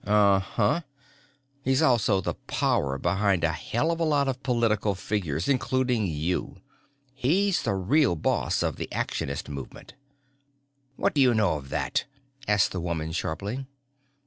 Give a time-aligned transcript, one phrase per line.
[0.03, 0.81] "Uh huh.
[1.63, 6.59] He's also the power behind a hell of a lot of political figures, including you.
[7.13, 9.93] He's the real boss of the Actionist movement."
[10.95, 12.05] "What do you know of that?"
[12.47, 13.67] asked the woman sharply.